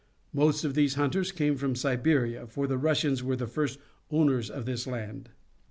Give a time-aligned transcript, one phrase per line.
[0.33, 3.77] Most of these hunters came from Siberia, for the Russians were the first
[4.09, 5.29] owners of this land.